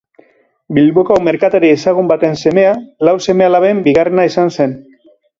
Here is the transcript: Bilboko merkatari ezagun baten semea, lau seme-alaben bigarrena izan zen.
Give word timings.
Bilboko 0.75 1.17
merkatari 1.25 1.69
ezagun 1.73 2.09
baten 2.11 2.33
semea, 2.43 2.71
lau 3.09 3.13
seme-alaben 3.27 3.83
bigarrena 3.89 4.25
izan 4.31 4.51
zen. 4.57 4.73